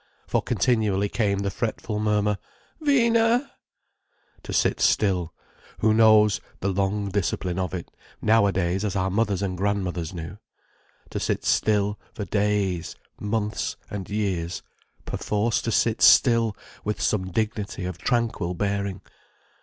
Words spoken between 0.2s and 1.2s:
For continually